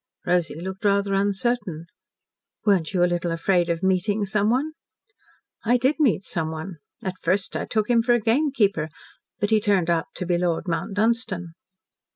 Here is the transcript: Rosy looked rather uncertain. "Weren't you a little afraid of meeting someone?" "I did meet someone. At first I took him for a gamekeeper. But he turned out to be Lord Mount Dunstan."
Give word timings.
Rosy 0.25 0.59
looked 0.59 0.83
rather 0.83 1.13
uncertain. 1.13 1.85
"Weren't 2.65 2.91
you 2.91 3.03
a 3.03 3.05
little 3.05 3.31
afraid 3.31 3.69
of 3.69 3.83
meeting 3.83 4.25
someone?" 4.25 4.71
"I 5.63 5.77
did 5.77 5.97
meet 5.99 6.23
someone. 6.23 6.77
At 7.05 7.19
first 7.21 7.55
I 7.55 7.65
took 7.65 7.87
him 7.87 8.01
for 8.01 8.13
a 8.15 8.19
gamekeeper. 8.19 8.89
But 9.39 9.51
he 9.51 9.61
turned 9.61 9.91
out 9.91 10.07
to 10.15 10.25
be 10.25 10.39
Lord 10.39 10.63
Mount 10.67 10.95
Dunstan." 10.95 11.53